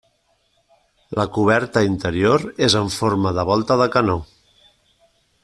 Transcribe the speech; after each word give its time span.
La 1.19 1.25
coberta 1.35 1.83
interior 1.89 2.47
és 2.69 2.77
en 2.81 2.91
forma 2.97 3.35
de 3.41 3.45
volta 3.53 3.79
de 3.83 3.89
canó. 3.99 4.19